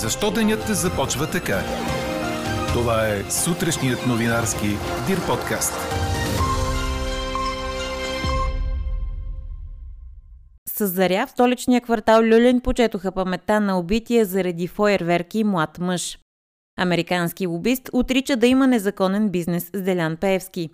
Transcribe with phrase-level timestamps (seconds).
[0.00, 1.60] Защо денят започва така?
[2.72, 4.66] Това е сутрешният новинарски
[5.06, 5.72] Дир подкаст.
[10.68, 16.18] С заря в столичния квартал Люлин почетоха паметта на убития заради фойерверки млад мъж.
[16.78, 20.70] Американски лобист отрича да има незаконен бизнес с Делян Пеевски.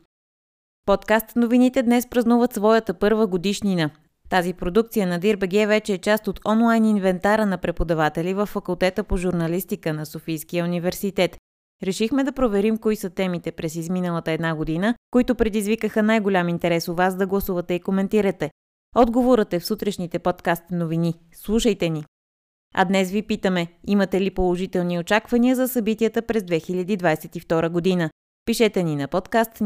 [0.87, 3.91] Подкаст новините днес празнуват своята първа годишнина.
[4.31, 9.17] Тази продукция на DIRBG вече е част от онлайн инвентара на преподаватели в факултета по
[9.17, 11.37] журналистика на Софийския университет.
[11.83, 16.95] Решихме да проверим кои са темите през изминалата една година, които предизвикаха най-голям интерес у
[16.95, 18.51] вас да гласувате и коментирате.
[18.97, 21.15] Отговорът е в сутрешните подкаст новини.
[21.33, 22.05] Слушайте ни!
[22.75, 28.11] А днес ви питаме, имате ли положителни очаквания за събитията през 2022 година?
[28.45, 29.61] Пишете ни на подкаст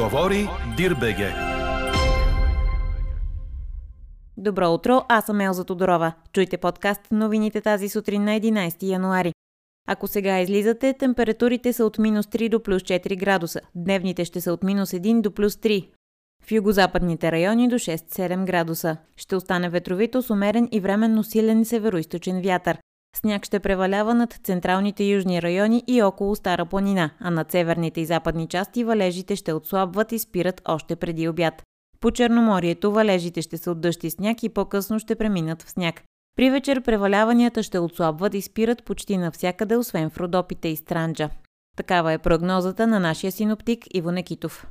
[0.00, 1.34] Говори Дирбеге.
[4.36, 6.12] Добро утро, аз съм Елза Тодорова.
[6.32, 9.32] Чуйте подкаст новините тази сутрин на 11 януари.
[9.88, 13.60] Ако сега излизате, температурите са от минус 3 до плюс 4 градуса.
[13.74, 15.88] Дневните ще са от минус 1 до плюс 3.
[16.42, 18.96] В югозападните райони до 6-7 градуса.
[19.16, 22.78] Ще остане ветровито с умерен и временно силен североисточен вятър.
[23.16, 28.06] Сняг ще превалява над централните южни райони и около Стара планина, а над северните и
[28.06, 31.62] западни части валежите ще отслабват и спират още преди обяд.
[32.00, 36.02] По Черноморието валежите ще са от дъжд и сняг и по-късно ще преминат в сняг.
[36.36, 41.28] При вечер преваляванията ще отслабват и спират почти навсякъде, освен в Родопите и Странджа.
[41.76, 44.66] Такава е прогнозата на нашия синоптик Иво Некитов.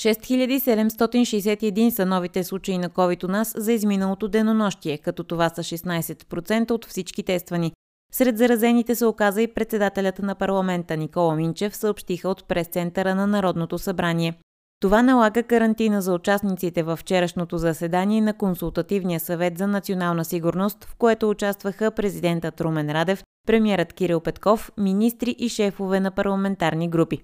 [0.00, 6.70] 6761 са новите случаи на COVID у нас за изминалото денонощие, като това са 16%
[6.70, 7.72] от всички тествани.
[8.12, 13.78] Сред заразените се оказа и председателят на парламента Никола Минчев, съобщиха от прес-центъра на Народното
[13.78, 14.34] събрание.
[14.80, 20.94] Това налага карантина за участниците във вчерашното заседание на Консултативния съвет за национална сигурност, в
[20.98, 27.22] което участваха президентът Румен Радев, премьерът Кирил Петков, министри и шефове на парламентарни групи.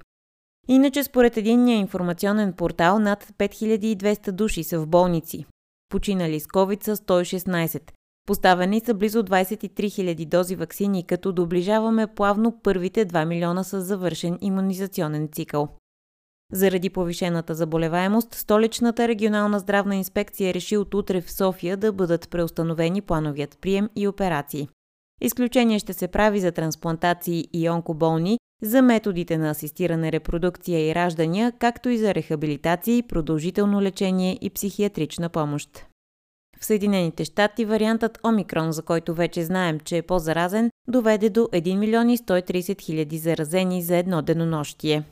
[0.69, 5.47] Иначе според единния информационен портал над 5200 души са в болници.
[5.89, 7.91] Починали с COVID са 116.
[8.27, 14.39] Поставени са близо 23 000 дози вакцини, като доближаваме плавно първите 2 милиона с завършен
[14.41, 15.69] иммунизационен цикъл.
[16.53, 23.03] Заради повишената заболеваемост, столичната регионална здравна инспекция реши от утре в София да бъдат преустановени
[23.03, 24.69] плановият прием и операции.
[25.21, 31.53] Изключение ще се прави за трансплантации и онкоболни, за методите на асистиране репродукция и раждания,
[31.53, 35.87] както и за рехабилитации, продължително лечение и психиатрична помощ.
[36.61, 41.77] В Съединените щати вариантът Омикрон, за който вече знаем, че е по-заразен, доведе до 1
[41.77, 45.03] милион и 130 хиляди заразени за едно денонощие.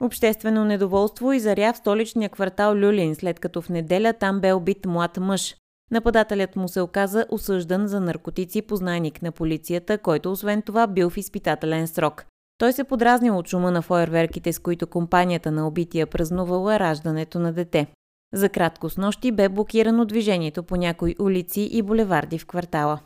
[0.00, 5.16] Обществено недоволство изаря в столичния квартал Люлин, след като в неделя там бе убит млад
[5.16, 5.56] мъж.
[5.90, 11.16] Нападателят му се оказа осъждан за наркотици познайник на полицията, който освен това бил в
[11.16, 12.26] изпитателен срок.
[12.58, 17.52] Той се подразнил от шума на фойерверките, с които компанията на убития празнувала раждането на
[17.52, 17.86] дете.
[18.34, 23.00] За кратко с нощи бе блокирано движението по някои улици и булеварди в квартала.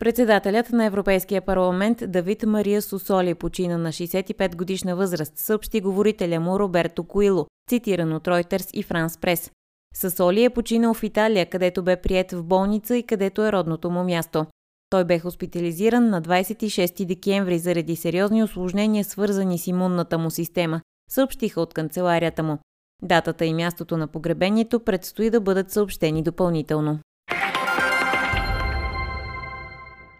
[0.00, 6.58] Председателят на Европейския парламент Давид Мария Сосоли почина на 65 годишна възраст, съобщи говорителя му
[6.58, 9.50] Роберто Куило, цитиран от Reuters и Франс Прес.
[9.94, 14.04] Сасоли е починал в Италия, където бе прият в болница и където е родното му
[14.04, 14.46] място.
[14.90, 20.80] Той бе хоспитализиран на 26 декември заради сериозни осложнения, свързани с имунната му система,
[21.10, 22.58] съобщиха от канцеларията му.
[23.02, 26.98] Датата и мястото на погребението предстои да бъдат съобщени допълнително.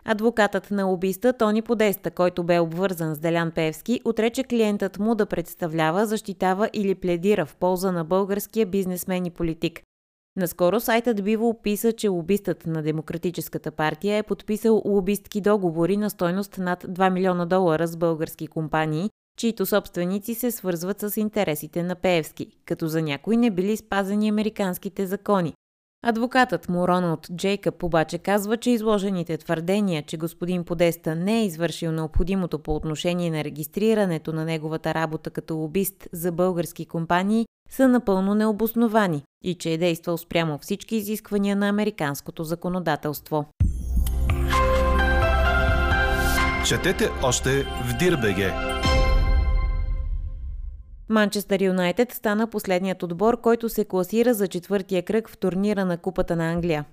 [0.04, 5.26] Адвокатът на убийста Тони Подеста, който бе обвързан с Делян Певски, отрече клиентът му да
[5.26, 9.80] представлява, защитава или пледира в полза на българския бизнесмен и политик.
[10.36, 16.58] Наскоро сайтът Биво описа, че лобистът на Демократическата партия е подписал лобистки договори на стойност
[16.58, 22.46] над 2 милиона долара с български компании, чието собственици се свързват с интересите на Пеевски,
[22.64, 25.54] като за някои не били спазени американските закони.
[26.02, 31.92] Адвокатът му Роналд Джейкъб обаче казва, че изложените твърдения, че господин Подеста не е извършил
[31.92, 38.34] необходимото по отношение на регистрирането на неговата работа като лобист за български компании, са напълно
[38.34, 43.44] необосновани и че е действал спрямо всички изисквания на американското законодателство.
[46.66, 48.69] Четете още в Дирбеге!
[51.10, 56.36] Манчестър Юнайтед стана последният отбор, който се класира за четвъртия кръг в турнира на Купата
[56.36, 56.84] на Англия.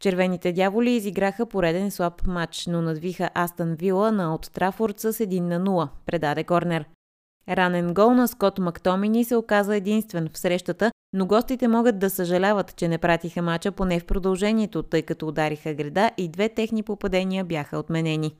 [0.00, 5.40] Червените дяволи изиграха пореден слаб матч, но надвиха Астън Вила на От Трафорд с 1
[5.40, 6.84] на 0, предаде Корнер.
[7.48, 12.76] Ранен гол на Скот Мактомини се оказа единствен в срещата, но гостите могат да съжаляват,
[12.76, 17.44] че не пратиха мача поне в продължението, тъй като удариха града и две техни попадения
[17.44, 18.36] бяха отменени.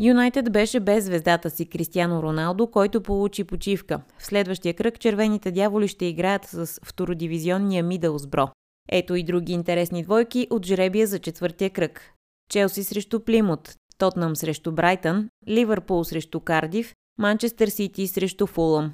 [0.00, 4.00] Юнайтед беше без звездата си Кристиано Роналдо, който получи почивка.
[4.18, 8.48] В следващия кръг червените дяволи ще играят с втородивизионния Мидълсбро.
[8.88, 12.12] Ето и други интересни двойки от жребия за четвъртия кръг.
[12.50, 18.92] Челси срещу Плимут, Тотнам срещу Брайтън, Ливърпул срещу Кардив, Манчестър Сити срещу Фулъм.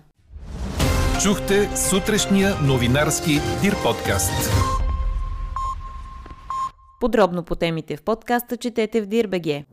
[1.23, 3.33] Чухте сутрешния новинарски
[3.63, 4.51] Дир подкаст.
[7.01, 9.65] Подробно по темите в подкаста четете в Дирбеге.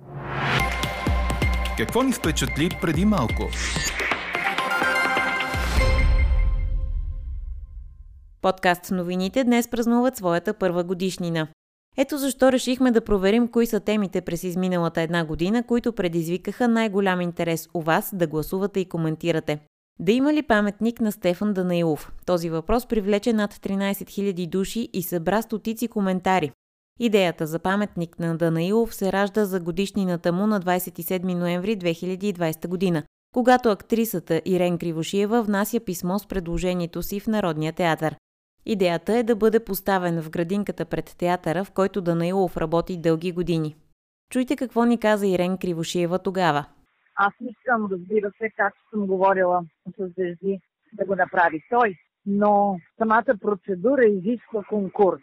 [1.80, 3.50] Какво ни впечатли преди малко?
[8.42, 11.48] Подкаст новините днес празнуват своята първа годишнина.
[11.98, 17.22] Ето защо решихме да проверим кои са темите през изминалата една година, които предизвикаха най-голям
[17.22, 19.60] интерес у вас да гласувате и коментирате.
[20.00, 22.12] Да има ли паметник на Стефан Данаилов?
[22.26, 26.52] Този въпрос привлече над 13 000 души и събра стотици коментари.
[27.02, 33.04] Идеята за паметник на Данаилов се ражда за годишнината му на 27 ноември 2020 година,
[33.34, 38.16] когато актрисата Ирен Кривошиева внася писмо с предложението си в Народния театър.
[38.66, 43.76] Идеята е да бъде поставен в градинката пред театъра, в който Данаилов работи дълги години.
[44.32, 46.66] Чуйте какво ни каза Ирен Кривошиева тогава.
[47.16, 47.34] Аз
[47.66, 49.64] съм, разбира се, как съм говорила
[49.98, 50.60] с Звезди
[50.94, 55.22] да го направи той, но самата процедура изисква конкурс.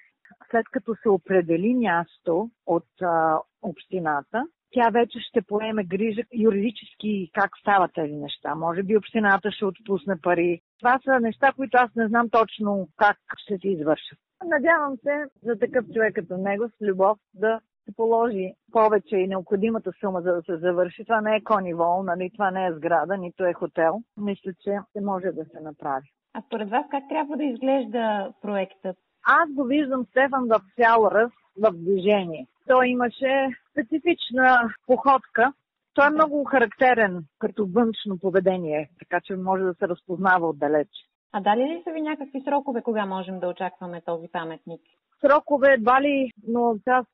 [0.51, 7.51] След като се определи място от а, общината, тя вече ще поеме грижа юридически как
[7.61, 8.55] стават тези неща.
[8.55, 10.61] Може би общината ще отпусне пари.
[10.79, 14.19] Това са неща, които аз не знам точно как ще се извършат.
[14.45, 19.93] Надявам се за такъв човек като него с любов да се положи повече и необходимата
[20.01, 21.05] сума, за да се завърши.
[21.05, 22.31] Това не е конивол, нали?
[22.33, 24.03] това не е сграда, нито е хотел.
[24.17, 26.13] Мисля, че може да се направи.
[26.35, 28.97] А според вас как трябва да изглежда проектът?
[29.27, 32.47] Аз го виждам Стефан в цял ръст в движение.
[32.67, 35.53] Той имаше специфична походка.
[35.95, 40.89] Той е много характерен като външно поведение, така че може да се разпознава отдалеч.
[41.33, 44.81] А дали ли са ви някакви срокове, кога можем да очакваме този паметник?
[45.21, 47.07] Срокове едва ли, но аз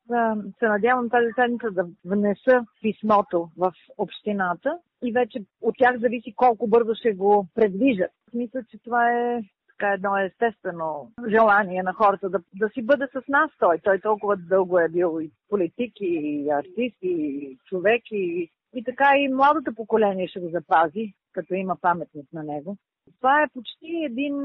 [0.59, 6.67] се надявам тази седмица да внеса писмото в общината и вече от тях зависи колко
[6.67, 8.11] бързо ще го предвижат.
[8.33, 9.41] Мисля, че това е
[9.83, 13.79] така едно естествено желание на хората да, да си бъде с нас той.
[13.83, 19.33] Той толкова дълго е бил и политик, и артист, и човек, и, и така и
[19.33, 22.77] младото поколение ще го запази, като има паметник на него.
[23.19, 24.35] Това е почти един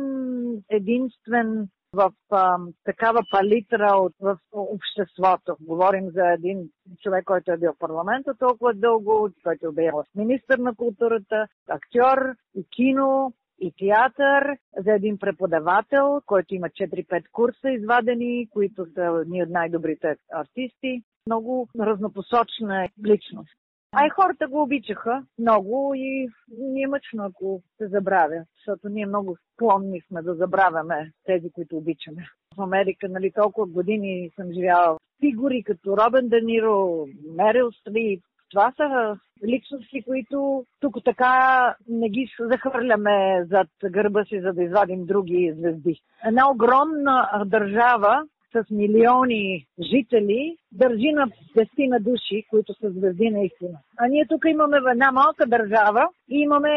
[0.69, 5.57] единствен в а, такава палитра от, в обществото.
[5.61, 6.71] Говорим за един
[7.03, 12.35] човек, който е бил в парламента толкова дълго, който е бил министър на културата, актьор
[12.55, 19.43] и кино, и театър, за един преподавател, който има 4-5 курса извадени, които са ни
[19.43, 21.03] от най-добрите артисти.
[21.27, 23.55] Много разнопосочна личност.
[23.93, 26.29] А и хората го обичаха много и
[26.59, 31.77] ни е мъчно, ако се забравя, защото ние много склонни сме да забравяме тези, които
[31.77, 32.27] обичаме.
[32.57, 37.07] В Америка, нали, толкова години съм живяла фигури като Робен Даниро,
[37.37, 39.17] Мерил Стрип, това са
[39.47, 46.01] личности, които тук така не ги захвърляме зад гърба си, за да извадим други звезди.
[46.27, 53.79] Една огромна държава с милиони жители държи на десетина души, които са звезди наистина.
[53.99, 56.71] А ние тук имаме една малка държава и имаме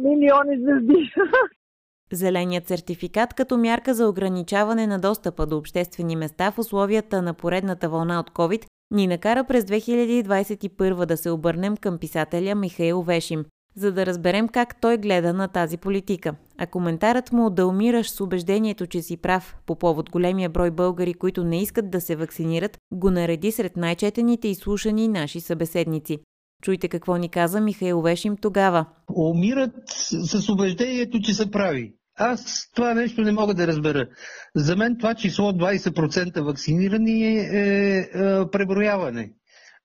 [0.00, 1.12] милиони звезди.
[2.12, 7.88] Зеленият сертификат като мярка за ограничаване на достъпа до обществени места в условията на поредната
[7.88, 13.44] вълна от COVID ни накара през 2021 да се обърнем към писателя Михаил Вешим,
[13.76, 16.34] за да разберем как той гледа на тази политика.
[16.58, 21.14] А коментарът му да умираш с убеждението, че си прав по повод големия брой българи,
[21.14, 26.18] които не искат да се вакцинират, го нареди сред най-четените и слушани наши събеседници.
[26.62, 28.86] Чуйте какво ни каза Михаил Вешим тогава.
[29.16, 31.94] Умират с убеждението, че са прави.
[32.18, 34.08] Аз това нещо не мога да разбера.
[34.54, 39.32] За мен това число 20% вакцинирани е, е, е преброяване.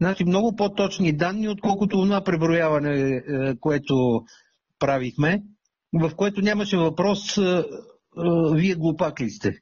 [0.01, 3.21] Значи много по-точни данни, отколкото това преброяване, е,
[3.59, 4.23] което
[4.79, 5.43] правихме,
[5.93, 7.63] в което нямаше въпрос е, е,
[8.53, 9.53] вие глупак ли сте.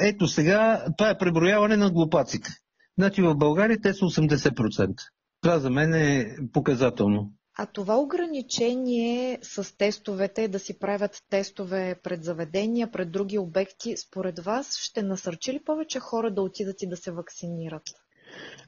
[0.00, 2.50] Ето сега, това е преброяване на глупаците.
[2.98, 4.94] Значи в България те са 80%.
[5.40, 7.32] Това за мен е показателно.
[7.62, 14.38] А това ограничение с тестовете, да си правят тестове пред заведения, пред други обекти, според
[14.38, 17.82] вас ще насърчи ли повече хора да отидат и да се вакцинират?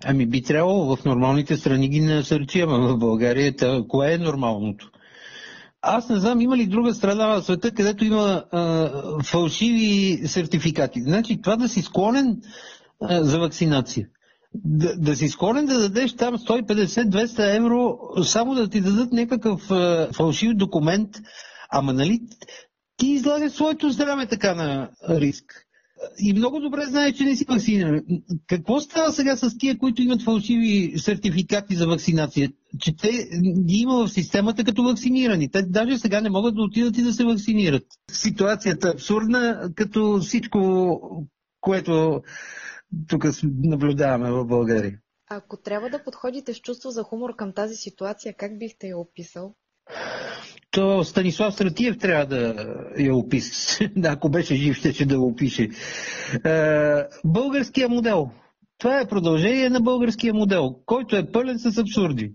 [0.04, 4.90] Ами би трябвало в нормалните страни ги насърчи, ама в България та, кое е нормалното?
[5.82, 8.90] аз не знам има ли друга страна в света, където има а,
[9.24, 11.02] фалшиви сертификати.
[11.02, 12.42] Значи това да си склонен
[13.00, 14.08] а, за вакцинация.
[14.54, 20.08] Да, да си склонен да дадеш там 150-200 евро, само да ти дадат някакъв а,
[20.12, 21.10] фалшив документ,
[21.70, 22.20] ама нали
[22.96, 25.66] ти излагаш своето здраве така на риск
[26.18, 28.00] и много добре знаеш, че не си вакциниран.
[28.46, 32.52] Какво става сега с тия, които имат фалшиви сертификати за вакцинация?
[32.78, 33.28] Че те
[33.66, 35.50] ги има в системата като вакцинирани.
[35.50, 37.84] Те даже сега не могат да отидат и да се вакцинират.
[38.10, 41.00] Ситуацията е абсурдна, като всичко,
[41.60, 42.22] което
[43.08, 44.98] тук наблюдаваме в България.
[45.30, 49.54] Ако трябва да подходите с чувство за хумор към тази ситуация, как бихте я описал?
[50.72, 52.54] то Станислав Стратиев трябва да
[52.98, 53.92] я опише.
[54.04, 55.68] Ако беше жив, ще, ще да го опише.
[56.44, 58.30] Е, българския модел.
[58.78, 62.32] Това е продължение на българския модел, който е пълен с абсурди.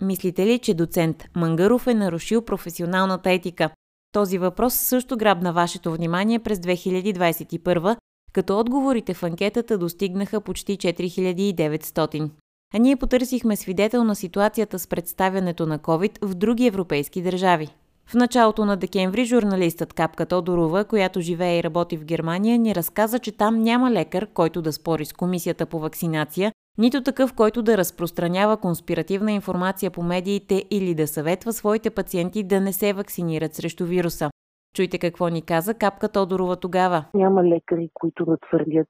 [0.00, 3.70] Мислите ли, че доцент Мангаров е нарушил професионалната етика?
[4.12, 7.96] Този въпрос също грабна вашето внимание през 2021,
[8.32, 12.30] като отговорите в анкетата достигнаха почти 4900
[12.74, 17.68] а ние потърсихме свидетел на ситуацията с представянето на COVID в други европейски държави.
[18.06, 23.18] В началото на декември журналистът Капка Тодорова, която живее и работи в Германия, ни разказа,
[23.18, 27.78] че там няма лекар, който да спори с комисията по вакцинация, нито такъв, който да
[27.78, 33.84] разпространява конспиративна информация по медиите или да съветва своите пациенти да не се вакцинират срещу
[33.84, 34.30] вируса.
[34.74, 37.04] Чуйте какво ни каза Капка Тодорова тогава.
[37.14, 38.88] Няма лекари, които да твърдят,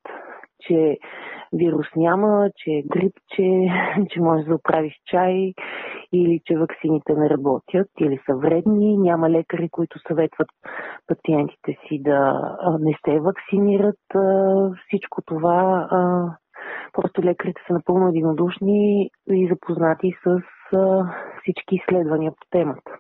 [0.61, 0.99] че
[1.53, 3.69] вирус няма, че е грип, че,
[4.11, 5.53] че може да оправиш чай
[6.13, 8.99] или че ваксините не работят или са вредни.
[8.99, 10.49] Няма лекари, които съветват
[11.07, 12.43] пациентите си да
[12.81, 14.01] не се вакцинират.
[14.87, 15.89] Всичко това
[16.93, 20.41] просто лекарите са напълно единодушни и запознати с
[21.43, 22.91] всички изследвания по темата.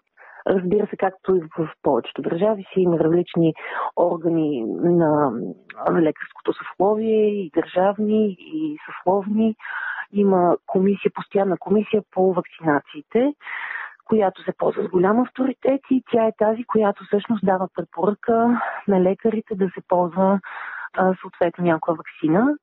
[0.49, 3.55] Разбира се, както и в повечето държави си има различни
[3.97, 5.33] органи на
[5.93, 9.55] лекарското съсловие и държавни, и съсловни.
[10.13, 13.33] Има комисия, постоянна комисия по вакцинациите,
[14.05, 19.01] която се ползва с голям авторитет и тя е тази, която всъщност дава препоръка на
[19.01, 20.41] лекарите да се ползва
[21.21, 22.57] съответно някоя вакцина.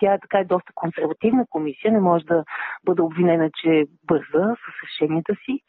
[0.00, 2.44] Тя е така и доста консервативна комисия, не може да
[2.84, 5.60] бъде обвинена, че бърза с решенията си.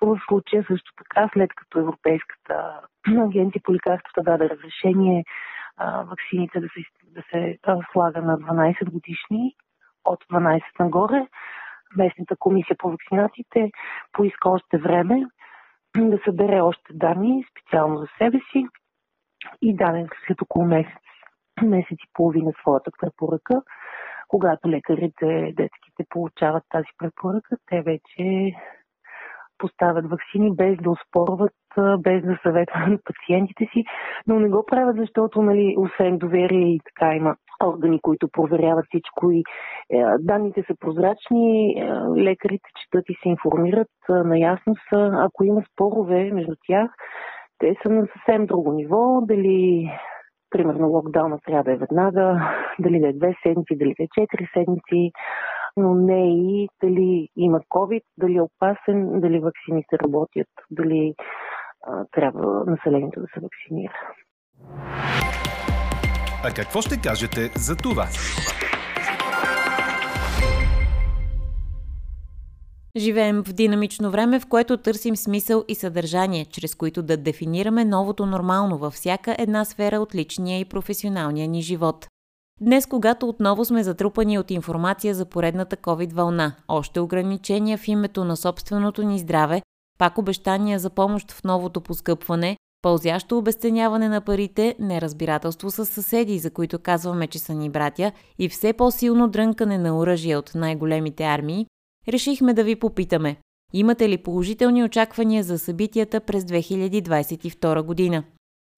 [0.00, 5.24] В случая също така, след като Европейската агенция по лекарствата даде разрешение
[5.76, 9.54] а, вакцините да се, да се а, слага на 12 годишни,
[10.04, 11.26] от 12 нагоре,
[11.96, 13.70] местната комисия по вакцинациите
[14.12, 15.26] поиска още време
[15.96, 18.66] да събере още данни специално за себе си
[19.62, 21.02] и даде след около месец,
[21.62, 23.54] месец и половина своята препоръка.
[24.28, 28.52] Когато лекарите, детските получават тази препоръка, те вече
[29.58, 31.52] поставят вакцини без да успорват,
[31.98, 33.84] без да съветват пациентите си,
[34.26, 39.30] но не го правят, защото, нали, освен доверие и така има органи, които проверяват всичко
[39.30, 39.42] и
[39.90, 41.84] е, данните са прозрачни, е,
[42.16, 46.90] лекарите четат и се информират, е, наясно са, ако има спорове между тях,
[47.58, 49.90] те са на съвсем друго ниво, дали
[50.50, 54.48] примерно локдауна трябва да е веднага, дали да е две седмици, дали да е четири
[54.54, 55.12] седмици,
[55.76, 61.14] но не и дали има COVID, дали е опасен, дали вакцините работят, дали
[61.86, 63.92] а, трябва населението да се вакцинира.
[66.44, 68.06] А какво ще кажете за това?
[72.96, 78.26] Живеем в динамично време, в което търсим смисъл и съдържание, чрез които да дефинираме новото
[78.26, 82.06] нормално във всяка една сфера от личния и професионалния ни живот.
[82.60, 88.24] Днес, когато отново сме затрупани от информация за поредната COVID вълна, още ограничения в името
[88.24, 89.62] на собственото ни здраве,
[89.98, 96.50] пак обещания за помощ в новото поскъпване, пълзящо обесценяване на парите, неразбирателство с съседи, за
[96.50, 101.66] които казваме, че са ни братя, и все по-силно дрънкане на оръжие от най-големите армии,
[102.08, 103.36] решихме да ви попитаме.
[103.72, 108.24] Имате ли положителни очаквания за събитията през 2022 година?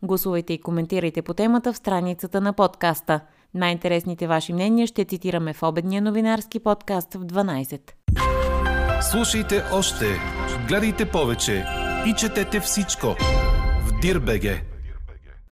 [0.03, 3.21] Гласувайте и коментирайте по темата в страницата на подкаста–
[3.55, 7.81] най-интересните ваши мнения ще цитираме в обедния новинарски подкаст в 12.
[9.03, 10.07] Слушайте още,
[10.69, 11.65] гледайте повече
[12.07, 13.07] и четете всичко
[13.87, 14.70] в Дирбеге.